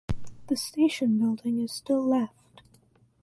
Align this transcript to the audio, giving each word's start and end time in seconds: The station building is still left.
The 0.47 0.55
station 0.57 1.19
building 1.19 1.59
is 1.59 1.71
still 1.73 2.03
left. 2.03 2.63